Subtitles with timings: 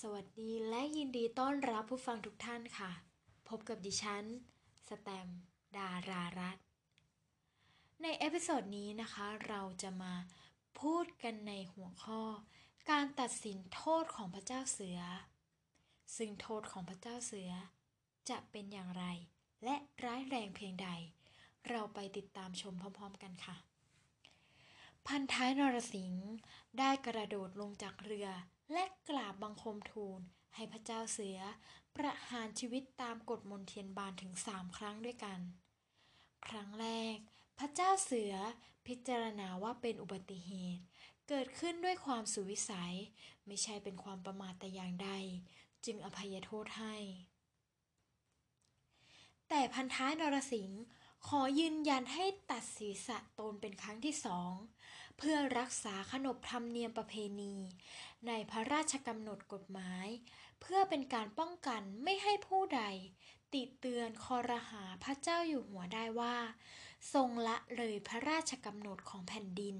[0.00, 2.90] สวัสดีและยินดีต้อนรับผู้ฟังทุกท่านค่ะ
[3.48, 4.24] พบกับดิฉัน
[4.88, 5.28] สแตม
[5.76, 6.58] ดารารัต
[8.02, 10.14] ใน episode นี้นะคะ เราจะมา
[10.80, 12.22] พูดกันในหัวข้อ
[12.90, 15.00] การตัดสินโทษของพระเจ้าเสือ
[16.16, 17.50] ซึ่งโทษของพระเจ้าเสือ
[18.30, 19.04] จะเป็นอย่างไร
[19.64, 20.88] และร้ายแรงเพียงใด
[21.68, 23.56] เราไปติดตามชมพร้อม ๆ กันค่ะ
[25.06, 26.28] พันท้ายนรสิงห์
[26.78, 28.30] ได้กระโดดลงจากเรือ
[28.72, 30.20] และกราบบังคมทูล
[30.54, 31.38] ให้พระเจ้าเสือ
[31.96, 35.40] ประหารชีวิตตามกฎมนเทียนบานถึงสามครั้งด้วยกัน
[36.48, 37.16] ครั้งแรก
[37.58, 38.34] พระเจ้าเสือ
[38.86, 40.82] พิจารณาว่าเป็นอุบัติเหตุ
[41.28, 42.94] เกิดขึ้นด้วยความสุวิสัย
[43.46, 45.10] ไม่ใช่เป็นความประมาทแต่อย่างใด
[45.84, 46.96] จึงอภัยโทษให้
[49.48, 50.82] แต่พันท้ายนรสิงห์
[51.26, 54.52] ขอยืนยันให้ตัดศีรษะตนเป็นครั้งที่สอง
[55.18, 57.54] เพื่อรักษาขนบธรรมเนียมประเพณี
[58.26, 60.08] ในพระราชกำหนดกฎหมาย
[60.60, 62.82] เพื่อเป็นการป้องกันไม่ให้ผู้ใด
[63.52, 66.36] ติเตือนคอรหาพระเจ้าอยู่หัวได้ว่า
[67.12, 69.76] ทรงละเลยพระราชกำหนดของแผ่นดิน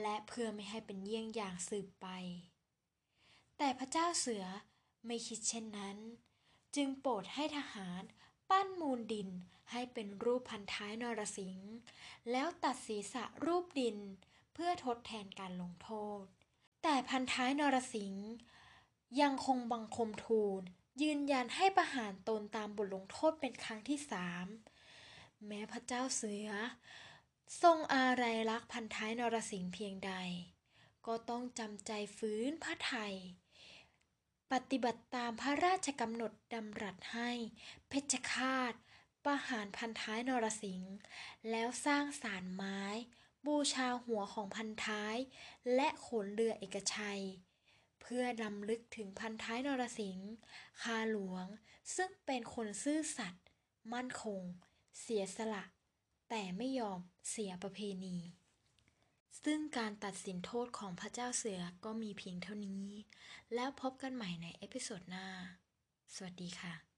[0.00, 2.06] และเพื่อไม่ให้เป็นเยี่ยงอย่างสืบไป
[3.58, 4.44] แต่พระเจ้าเสือ
[5.06, 5.96] ไม่คิดเช่นนั้น
[6.76, 8.02] จึงโปรดให้ทหาร
[8.50, 9.28] ปั้นมูลดิน
[9.70, 11.72] ให้เป็นรูปพันท้ายนรสิงห์
[12.30, 13.96] แล้วตัดศีรษะรูปดิน
[14.54, 15.90] เพื่อทดแทนการลงโท
[16.20, 16.22] ษ
[16.82, 18.28] แต่พันท้ายนรสิงห์
[19.20, 20.62] ยังคงบังคมทูล
[21.02, 24.46] ยืนยันให้ประหารตนตามบทลงโทษเป็นครั้งที่สาม
[25.46, 26.48] แม้พระเจ้าเสือ
[27.62, 30.12] ทรงอาลัยรักพันท้ายนรสิงห์เพียงใด
[31.06, 33.14] ก็ต้องจำใจฟื้นพระไทย
[34.52, 37.30] ปฏิบัติตามพระราชกำหนดดำรัสให้
[37.88, 38.74] เพชฌฆาต
[39.24, 40.94] ประหารพันท้ายนรสิงห์
[41.50, 42.80] แล้วสร้างศาลไม้
[43.46, 45.16] บูชาหัวของพันท้าย
[45.74, 47.22] และขนเรือเอกชัย
[48.00, 50.30] เพื่อนำลึกถึงพันท้ายนรสิงห์
[50.82, 51.46] คาหลวง
[51.96, 53.44] ซึ่งเป็นคนซื่อสัตย์
[53.92, 54.42] มั่นคง
[55.00, 55.64] เสียสละ
[56.28, 58.16] แต่ไม่ยอมเสียประเพณี
[59.44, 62.86] ซึ่งการตัดสินโทษของพระเจ้าเสือก็มีเพียงเท่านี้
[63.54, 65.26] แล้วพบกันใหม่ใน episode หน้า
[66.14, 66.91] สวัสดีค่ะ